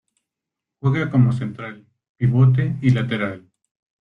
[0.79, 1.85] Juega como central,
[2.17, 3.47] pivote, y lateral.